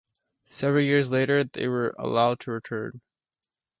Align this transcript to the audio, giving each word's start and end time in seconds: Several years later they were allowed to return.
Several 0.49 0.81
years 0.81 1.11
later 1.11 1.43
they 1.43 1.67
were 1.67 1.93
allowed 1.99 2.39
to 2.39 2.51
return. 2.53 3.01